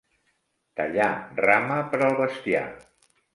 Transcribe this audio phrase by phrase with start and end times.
[0.79, 1.09] Tallar
[1.49, 2.65] rama per al bestiar.